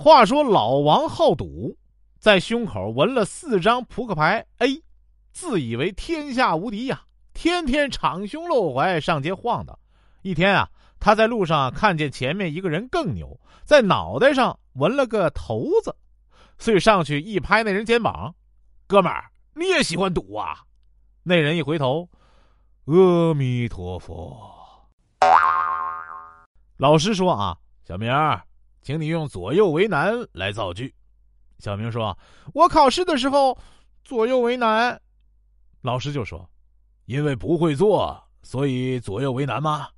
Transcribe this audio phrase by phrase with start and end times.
[0.00, 1.76] 话说老王好赌，
[2.20, 4.80] 在胸口纹了四张扑克牌 A，
[5.32, 7.02] 自以为天下无敌呀，
[7.34, 9.76] 天天敞胸露怀上街晃荡。
[10.22, 15.92] 一天啊，他在路上看见前面一个人更牛，在脑袋上纹了个头子，
[16.58, 18.32] 遂上去一拍那人肩膀
[18.86, 19.24] ：“哥们儿，
[19.56, 20.58] 你也喜欢赌啊？”
[21.24, 22.08] 那人一回头
[22.86, 24.40] ：“阿弥陀佛。”
[26.78, 28.40] 老师说啊，小明儿。
[28.88, 30.94] 请你用左右为难来造句。
[31.58, 32.18] 小明说
[32.54, 33.58] ：“我考试的时候
[34.02, 34.98] 左右为难。”
[35.84, 36.48] 老师就说
[37.04, 39.88] ：“因为不会做，所以左右为难吗？”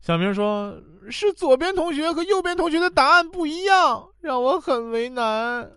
[0.00, 5.68] 小明说：“是左边同学和右边同学的答案不一样，让我很为难。”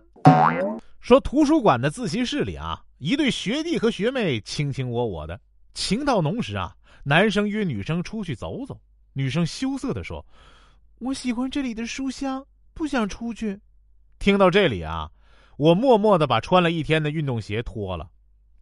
[1.02, 5.42] 说图书馆的自习室里啊，一对学弟和学妹卿卿我我的，
[5.74, 8.80] 情到浓时啊，男生约女生出去走走，
[9.14, 10.24] 女生羞涩的说。
[11.00, 13.60] 我喜欢这里的书香，不想出去。
[14.18, 15.12] 听到这里啊，
[15.58, 18.10] 我默默的把穿了一天的运动鞋脱了。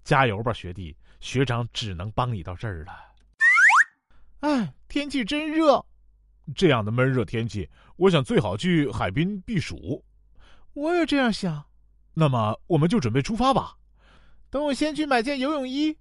[0.04, 0.96] 加油吧，学弟！
[1.20, 2.94] 学长只能帮你到这儿了。
[4.42, 5.86] 哎，天气真热，
[6.54, 10.04] 这样的闷热天气，我想最好去海滨避暑。
[10.74, 11.64] 我也这样想。
[12.14, 13.78] 那么，我们就准备出发吧。
[14.50, 15.98] 等我先去买件游泳衣。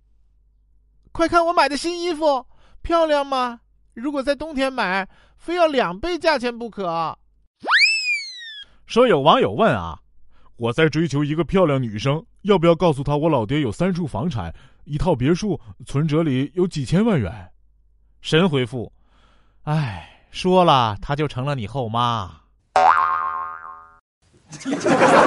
[1.12, 2.46] 快看我买的新衣服，
[2.82, 3.61] 漂亮吗？
[3.94, 5.08] 如果在冬天买。
[5.42, 7.18] 非要两倍价钱不可。
[8.86, 9.98] 说有网友问啊，
[10.54, 14.54] 我在追求一个漂亮女生，要不要告诉她我老爹有三处房产、
[14.84, 17.50] 一套别墅，存折里有几千万元？
[18.20, 18.92] 神回复：
[19.64, 22.30] 哎，说了她就成了你后妈。